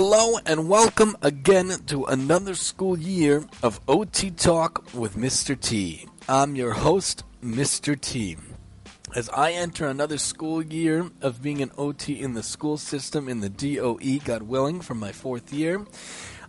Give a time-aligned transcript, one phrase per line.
[0.00, 5.58] Hello and welcome again to another school year of OT Talk with Mr.
[5.58, 6.06] T.
[6.28, 8.00] I'm your host, Mr.
[8.00, 8.36] T.
[9.16, 13.40] As I enter another school year of being an OT in the school system in
[13.40, 15.84] the DOE, God willing, for my fourth year,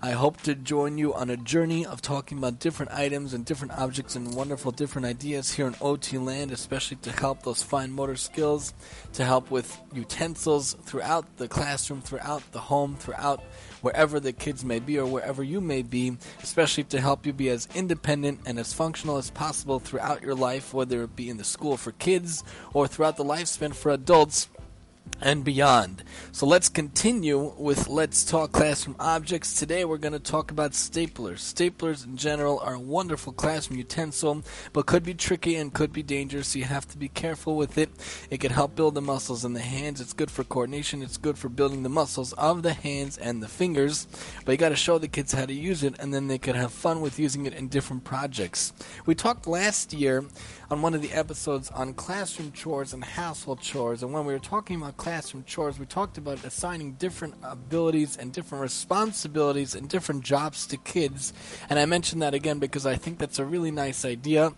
[0.02, 3.78] I hope to join you on a journey of talking about different items and different
[3.78, 8.16] objects and wonderful different ideas here in OT land, especially to help those fine motor
[8.16, 8.74] skills,
[9.12, 13.44] to help with utensils throughout the classroom, throughout the home, throughout
[13.82, 17.50] wherever the kids may be or wherever you may be, especially to help you be
[17.50, 21.44] as independent and as functional as possible throughout your life, whether it be in the
[21.44, 22.42] school for kids
[22.74, 24.48] or throughout the lifespan for adults
[25.22, 26.04] and beyond.
[26.32, 29.54] So let's continue with Let's Talk Classroom Objects.
[29.54, 31.40] Today we're going to talk about staplers.
[31.40, 36.04] Staplers in general are a wonderful classroom utensil, but could be tricky and could be
[36.04, 37.90] dangerous, so you have to be careful with it.
[38.30, 40.00] It can help build the muscles in the hands.
[40.00, 41.04] It's good for coordination.
[41.04, 44.08] It's good for building the muscles of the hands and the fingers,
[44.46, 46.56] but you got to show the kids how to use it, and then they could
[46.56, 48.72] have fun with using it in different projects.
[49.06, 50.24] We talked last year
[50.72, 54.40] on one of the episodes on classroom chores and household chores, and when we were
[54.40, 55.09] talking about classroom
[55.46, 61.34] chores, we talked about assigning different abilities and different responsibilities and different jobs to kids.
[61.70, 64.54] And I mentioned that again because I think that's a really nice idea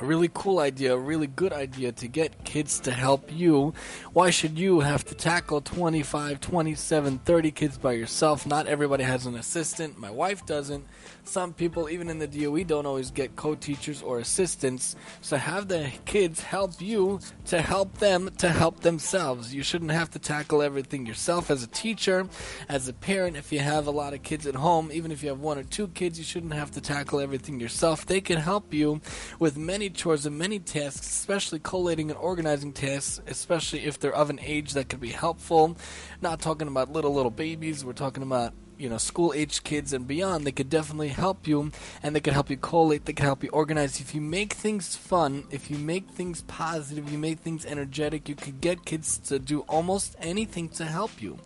[0.00, 3.74] a really cool idea, a really good idea to get kids to help you.
[4.12, 8.46] Why should you have to tackle 25, 27, 30 kids by yourself?
[8.46, 9.98] Not everybody has an assistant.
[9.98, 10.86] My wife doesn't.
[11.24, 14.94] Some people, even in the DOE, don't always get co teachers or assistants.
[15.20, 19.54] So have the kids help you to help them to help themselves.
[19.54, 22.28] You shouldn't have to tackle everything yourself as a teacher,
[22.68, 23.36] as a parent.
[23.36, 25.64] If you have a lot of kids at home, even if you have one or
[25.64, 28.06] two kids, you shouldn't have to tackle everything yourself.
[28.06, 29.00] They can help you
[29.38, 34.30] with many chores and many tasks, especially collating and organizing tasks, especially if they're of
[34.30, 35.76] an age that could be helpful.
[36.20, 40.06] Not talking about little, little babies, we're talking about you know school age kids and
[40.06, 41.70] beyond they could definitely help you
[42.02, 44.00] and they could help you collate they could help you organize.
[44.00, 48.34] If you make things fun if you make things positive you make things energetic you
[48.34, 51.38] could get kids to do almost anything to help you.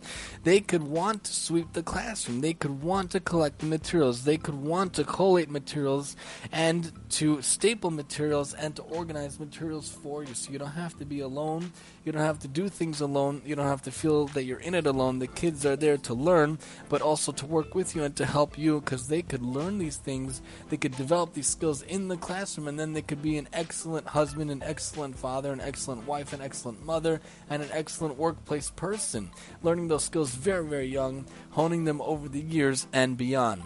[0.43, 2.41] They could want to sweep the classroom.
[2.41, 4.25] They could want to collect the materials.
[4.25, 6.15] They could want to collate materials
[6.51, 10.33] and to staple materials and to organize materials for you.
[10.33, 11.71] So you don't have to be alone.
[12.03, 13.41] You don't have to do things alone.
[13.45, 15.19] You don't have to feel that you're in it alone.
[15.19, 18.25] The kids are there to learn but also also to work with you and to
[18.25, 22.17] help you because they could learn these things, they could develop these skills in the
[22.17, 26.33] classroom, and then they could be an excellent husband, an excellent father, an excellent wife,
[26.33, 29.31] an excellent mother, and an excellent workplace person.
[29.61, 33.63] Learning those skills very, very young, honing them over the years and beyond.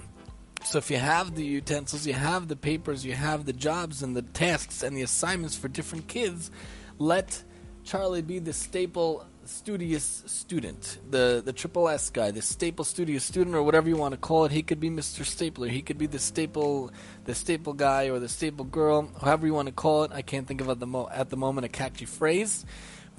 [0.63, 4.15] So if you have the utensils, you have the papers, you have the jobs and
[4.15, 6.51] the tasks and the assignments for different kids,
[6.99, 7.43] let
[7.87, 13.55] Charlie be the staple studious student, the the triple S guy, the staple studious student,
[13.55, 14.51] or whatever you want to call it.
[14.51, 15.23] He could be Mr.
[15.23, 15.69] Stapler.
[15.69, 16.91] He could be the staple,
[17.23, 20.11] the staple guy, or the staple girl, however you want to call it.
[20.13, 22.65] I can't think of at the mo- at the moment a catchy phrase.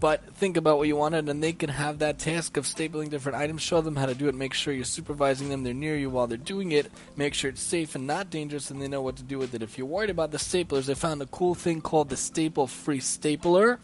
[0.00, 3.36] But think about what you wanted, and they can have that task of stapling different
[3.36, 3.62] items.
[3.62, 4.34] Show them how to do it.
[4.34, 5.64] Make sure you're supervising them.
[5.64, 6.90] They're near you while they're doing it.
[7.16, 9.62] Make sure it's safe and not dangerous, and they know what to do with it.
[9.62, 13.00] If you're worried about the staplers, they found a cool thing called the Staple Free
[13.00, 13.80] Stapler.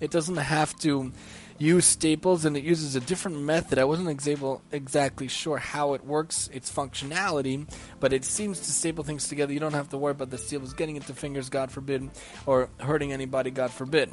[0.00, 1.12] It doesn't have to
[1.58, 3.78] use staples and it uses a different method.
[3.78, 9.02] I wasn't exable, exactly sure how it works, its functionality, but it seems to staple
[9.02, 9.52] things together.
[9.52, 12.10] You don't have to worry about the staples getting into fingers, God forbid,
[12.46, 14.12] or hurting anybody, God forbid.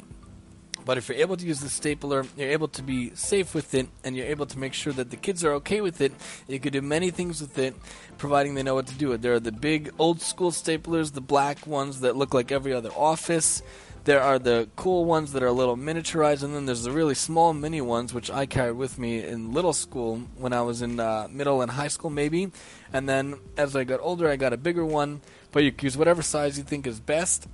[0.86, 3.88] But if you're able to use the stapler, you're able to be safe with it,
[4.04, 6.12] and you're able to make sure that the kids are okay with it.
[6.46, 7.74] You can do many things with it,
[8.18, 9.16] providing they know what to do with.
[9.16, 9.22] It.
[9.22, 12.90] There are the big old school staplers, the black ones that look like every other
[12.90, 13.62] office.
[14.04, 17.16] There are the cool ones that are a little miniaturized, and then there's the really
[17.16, 21.00] small mini ones, which I carried with me in little school when I was in
[21.00, 22.52] uh, middle and high school, maybe.
[22.92, 25.20] And then as I got older, I got a bigger one.
[25.50, 27.48] But you can use whatever size you think is best.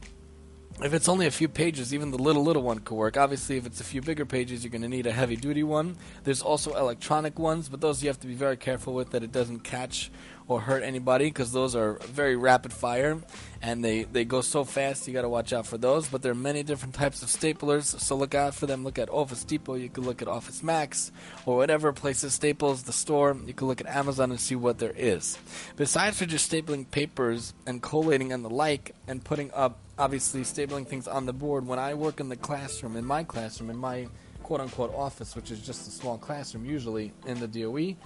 [0.81, 3.17] If it's only a few pages, even the little little one could work.
[3.17, 5.97] Obviously, if it's a few bigger pages, you're going to need a heavy duty one.
[6.25, 9.31] There's also electronic ones, but those you have to be very careful with that it
[9.31, 10.11] doesn't catch
[10.49, 13.19] or hurt anybody because those are very rapid fire
[13.61, 16.09] and they, they go so fast you got to watch out for those.
[16.09, 18.83] But there are many different types of staplers, so look out for them.
[18.83, 21.13] Look at Office Depot, you can look at Office Max
[21.47, 23.37] or whatever places staples the store.
[23.47, 25.39] You can look at Amazon and see what there is.
[25.77, 30.87] Besides for just stapling papers and collating and the like and putting up obviously stapling
[30.87, 34.09] things on the board when I work in the classroom, in my classroom, in my
[34.43, 37.97] quote unquote office, which is just a small classroom usually in the DOE.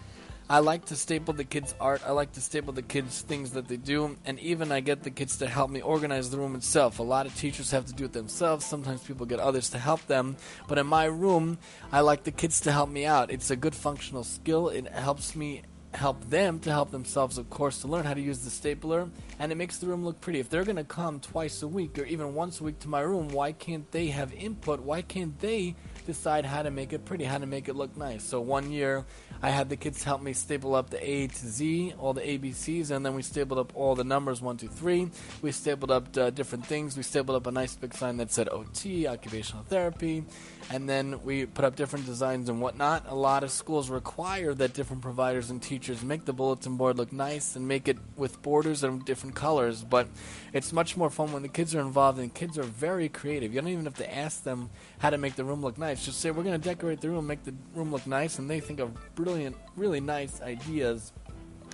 [0.48, 2.02] I like to staple the kids' art.
[2.06, 5.10] I like to staple the kids' things that they do, and even I get the
[5.10, 7.00] kids to help me organize the room itself.
[7.00, 8.64] A lot of teachers have to do it themselves.
[8.64, 10.36] Sometimes people get others to help them,
[10.68, 11.58] but in my room,
[11.90, 13.32] I like the kids to help me out.
[13.32, 14.68] It's a good functional skill.
[14.68, 15.62] It helps me
[15.94, 19.52] help them to help themselves, of course, to learn how to use the stapler, and
[19.52, 20.40] it makes the room look pretty.
[20.40, 23.00] If they're going to come twice a week or even once a week to my
[23.00, 24.80] room, why can't they have input?
[24.80, 25.74] Why can't they
[26.06, 28.22] decide how to make it pretty, how to make it look nice?
[28.22, 29.04] So one year,
[29.42, 32.90] I had the kids help me staple up the A to Z, all the ABCs,
[32.90, 35.10] and then we stapled up all the numbers one, two, three.
[35.42, 36.96] We stapled up uh, different things.
[36.96, 40.24] We stapled up a nice big sign that said OT, occupational therapy,
[40.70, 43.04] and then we put up different designs and whatnot.
[43.08, 47.12] A lot of schools require that different providers and teachers make the bulletin board look
[47.12, 50.08] nice and make it with borders and different colors, but
[50.52, 53.54] it's much more fun when the kids are involved and kids are very creative.
[53.54, 56.04] You don't even have to ask them how to make the room look nice.
[56.04, 58.60] Just say, We're going to decorate the room, make the room look nice, and they
[58.60, 59.35] think of brilliant,
[59.76, 61.12] really nice ideas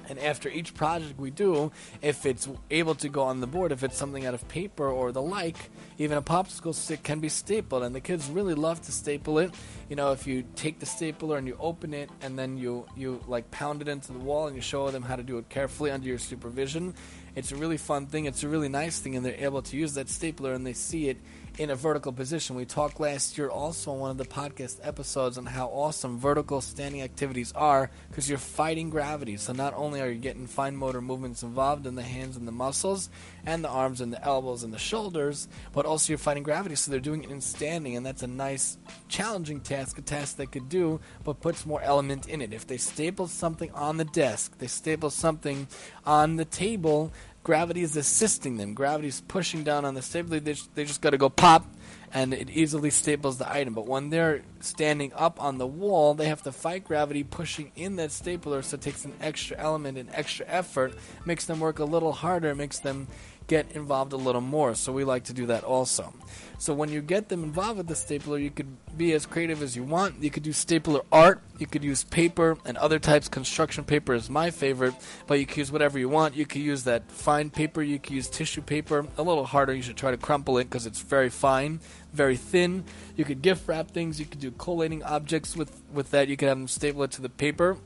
[0.08, 3.82] and after each project we do, if it's able to go on the board, if
[3.82, 7.82] it's something out of paper or the like, even a popsicle stick can be stapled.
[7.82, 9.52] And the kids really love to staple it.
[9.88, 13.20] You know, if you take the stapler and you open it and then you, you
[13.26, 15.90] like pound it into the wall and you show them how to do it carefully
[15.90, 16.94] under your supervision,
[17.34, 18.26] it's a really fun thing.
[18.26, 19.16] It's a really nice thing.
[19.16, 21.18] And they're able to use that stapler and they see it
[21.58, 22.56] in a vertical position.
[22.56, 26.60] We talked last year also on one of the podcast episodes on how awesome vertical
[26.60, 29.36] standing activities are because you're fighting gravity.
[29.36, 32.52] So not only are you getting fine motor movements involved in the hands and the
[32.52, 33.10] muscles
[33.44, 36.74] and the arms and the elbows and the shoulders, but also you're fighting gravity.
[36.74, 40.46] So they're doing it in standing, and that's a nice, challenging task, a task they
[40.46, 42.52] could do, but puts more element in it.
[42.52, 45.66] If they staple something on the desk, they staple something
[46.06, 47.12] on the table,
[47.42, 48.74] gravity is assisting them.
[48.74, 50.40] Gravity is pushing down on the stapler.
[50.40, 51.66] They just, they just got to go pop,
[52.12, 53.74] and it easily staples the item.
[53.74, 57.96] But when they're standing up on the wall, they have to fight gravity pushing in
[57.96, 60.94] that stapler, so it takes an extra element and extra effort,
[61.24, 63.08] makes them work a little harder, makes them
[63.52, 64.74] get involved a little more.
[64.74, 66.14] So we like to do that also.
[66.56, 69.76] So when you get them involved with the stapler, you could be as creative as
[69.76, 70.22] you want.
[70.22, 71.42] You could do stapler art.
[71.58, 73.28] You could use paper and other types.
[73.28, 74.94] Construction paper is my favorite,
[75.26, 76.34] but you could use whatever you want.
[76.34, 77.82] You could use that fine paper.
[77.82, 79.06] You could use tissue paper.
[79.18, 79.74] A little harder.
[79.74, 81.80] You should try to crumple it because it's very fine,
[82.14, 82.84] very thin.
[83.16, 84.18] You could gift wrap things.
[84.18, 86.28] You could do collating objects with with that.
[86.28, 87.76] You could have them staple it to the paper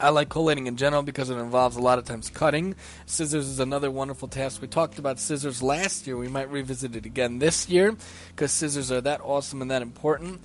[0.00, 2.74] I like collating in general because it involves a lot of times cutting.
[3.04, 4.62] Scissors is another wonderful task.
[4.62, 6.16] We talked about scissors last year.
[6.16, 7.94] We might revisit it again this year
[8.30, 10.40] because scissors are that awesome and that important.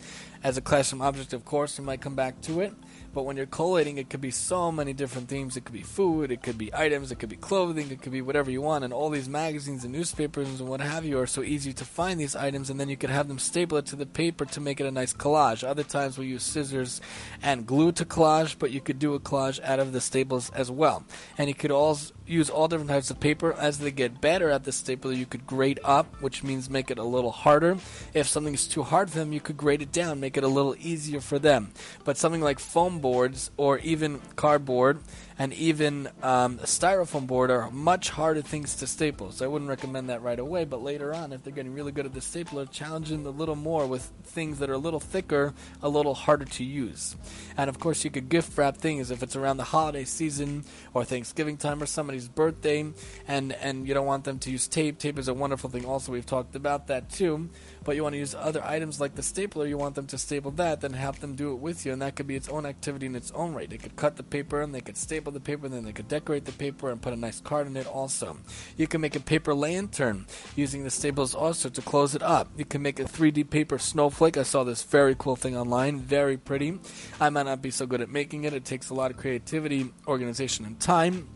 [0.46, 2.72] As a classroom object, of course, we might come back to it.
[3.16, 5.58] But when you're collating, it could be so many different themes.
[5.58, 8.22] It could be food, it could be items, it could be clothing, it could be
[8.22, 8.84] whatever you want.
[8.84, 12.20] And all these magazines and newspapers and what have you are so easy to find
[12.20, 14.80] these items, and then you could have them staple it to the paper to make
[14.80, 15.64] it a nice collage.
[15.64, 17.02] Other times we use scissors
[17.42, 20.70] and glue to collage, but you could do a collage out of the staples as
[20.70, 21.06] well.
[21.40, 23.54] And you could also use all different types of paper.
[23.54, 26.98] As they get better at the stapler, you could grade up, which means make it
[26.98, 27.77] a little harder.
[28.13, 30.48] If something is too hard for them, you could grade it down, make it a
[30.48, 31.72] little easier for them.
[32.04, 35.00] But something like foam boards or even cardboard
[35.38, 39.31] and even um, styrofoam board are much harder things to staple.
[39.31, 40.63] So I wouldn't recommend that right away.
[40.63, 43.56] But later on, if they're getting really good at the stapler, challenging them a little
[43.56, 47.16] more with things that are a little thicker, a little harder to use.
[47.57, 50.63] And of course, you could gift wrap things if it's around the holiday season
[50.94, 51.86] or Thanksgiving time or
[52.16, 52.94] somebody's birthday,
[53.28, 54.98] and and you don't want them to use tape.
[54.98, 55.86] Tape is a wonderful thing.
[55.86, 57.50] Also, we've talked about that too
[57.86, 60.51] but you want to use other items like the stapler, you want them to staple
[60.51, 63.06] that, then have them do it with you, and that could be its own activity
[63.06, 63.70] in its own right.
[63.70, 66.08] They could cut the paper and they could staple the paper, and then they could
[66.08, 68.38] decorate the paper and put a nice card in it also.
[68.75, 70.25] You can make a paper lantern
[70.56, 72.50] using the staples also to close it up.
[72.58, 74.36] You can make a 3D paper snowflake.
[74.36, 76.80] I saw this very cool thing online, very pretty.
[77.22, 79.92] I might not be so good at making it, it takes a lot of creativity,
[80.08, 81.28] organization, and time,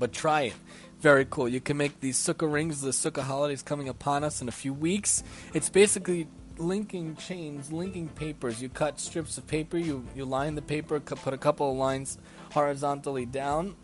[0.00, 0.54] but try it.
[0.98, 1.48] Very cool.
[1.48, 2.80] You can make these sukkah rings.
[2.80, 5.22] The sukkah holiday is coming upon us in a few weeks.
[5.54, 6.26] It's basically
[6.58, 8.60] linking chains, linking papers.
[8.60, 12.18] You cut strips of paper, you, you line the paper, put a couple of lines
[12.52, 13.76] horizontally down,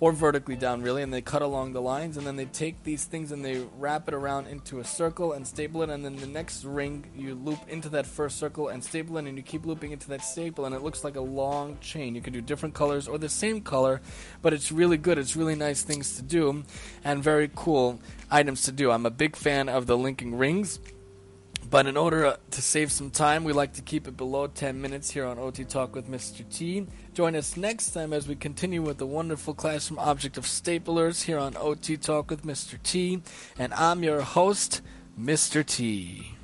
[0.00, 3.04] or vertically down really, and they cut along the lines, and then they take these
[3.04, 6.26] things and they wrap it around into a circle and staple it, and then the
[6.26, 9.90] next ring you loop into that first circle and staple it, and you keep looping
[9.90, 12.14] into that staple, and it looks like a long chain.
[12.14, 14.00] You can do different colors or the same color,
[14.40, 15.18] but it's really good.
[15.18, 16.62] It's really nice things to do,
[17.04, 18.00] and very cool
[18.30, 18.90] items to do.
[18.90, 20.78] I'm a big fan of the linking rings.
[21.70, 25.10] But in order to save some time, we like to keep it below 10 minutes
[25.10, 26.48] here on OT Talk with Mr.
[26.50, 26.86] T.
[27.12, 31.38] Join us next time as we continue with the wonderful classroom object of staplers here
[31.38, 32.82] on OT Talk with Mr.
[32.82, 33.20] T.
[33.58, 34.80] And I'm your host,
[35.20, 35.64] Mr.
[35.64, 36.37] T.